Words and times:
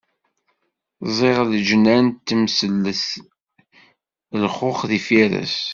Ẓẓiɣ 1.07 1.37
leǧnan 1.51 2.05
d 2.25 2.27
imselles, 2.35 3.05
lxux 4.43 4.79
d 4.89 4.91
ifires. 4.97 5.55